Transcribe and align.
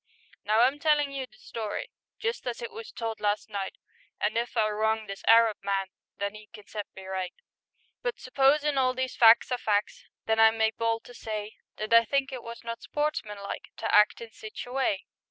Now 0.43 0.61
I'm 0.61 0.79
tellin' 0.79 1.11
you 1.11 1.27
the 1.27 1.37
story 1.37 1.91
Just 2.17 2.47
as 2.47 2.59
it 2.59 2.71
was 2.71 2.91
told 2.91 3.19
last 3.19 3.51
night, 3.51 3.75
And 4.19 4.35
if 4.35 4.57
I 4.57 4.67
wrong 4.67 5.05
this 5.05 5.23
Arab 5.27 5.57
man 5.63 5.91
Then 6.17 6.35
'e 6.35 6.47
can 6.51 6.65
set 6.65 6.87
me 6.95 7.05
right; 7.05 7.35
But 8.01 8.19
s'posin' 8.19 8.79
all 8.79 8.95
these 8.95 9.15
fac's 9.15 9.51
are 9.51 9.59
fac's, 9.59 10.05
Then 10.25 10.39
I 10.39 10.49
make 10.49 10.75
bold 10.79 11.03
to 11.03 11.13
say 11.13 11.57
That 11.77 11.93
I 11.93 12.03
think 12.03 12.31
it 12.33 12.41
was 12.41 12.63
not 12.63 12.81
sportsmanlike 12.81 13.69
To 13.77 13.93
act 13.93 14.21
in 14.21 14.31
sich 14.31 14.65
a 14.65 14.71
way. 14.71 15.05